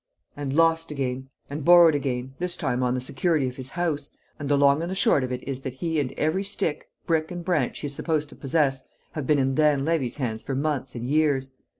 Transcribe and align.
"And 0.35 0.55
lost 0.55 0.89
again, 0.89 1.29
and 1.47 1.63
borrowed 1.63 1.93
again, 1.93 2.33
this 2.39 2.57
time 2.57 2.81
on 2.81 2.95
the 2.95 3.01
security 3.01 3.47
of 3.47 3.57
his 3.57 3.69
house; 3.77 4.09
and 4.39 4.49
the 4.49 4.57
long 4.57 4.81
and 4.81 4.97
short 4.97 5.23
of 5.23 5.31
it 5.31 5.47
is 5.47 5.61
that 5.61 5.75
he 5.75 5.99
and 5.99 6.11
every 6.13 6.43
stick, 6.43 6.89
brick 7.05 7.29
and 7.29 7.45
branch 7.45 7.81
he 7.81 7.85
is 7.85 7.93
supposed 7.93 8.27
to 8.29 8.35
possess 8.35 8.87
have 9.11 9.27
been 9.27 9.37
in 9.37 9.53
Dan 9.53 9.85
Levy's 9.85 10.15
hands 10.15 10.41
for 10.41 10.55
months 10.55 10.95
and 10.95 11.05
years." 11.05 11.53